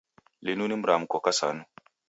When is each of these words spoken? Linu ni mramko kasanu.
Linu 0.45 0.65
ni 0.67 0.75
mramko 0.75 1.17
kasanu. 1.25 1.63